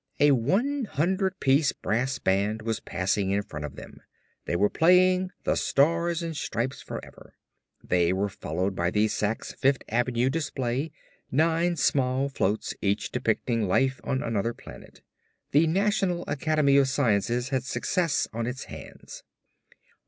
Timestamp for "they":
4.45-4.55, 7.83-8.11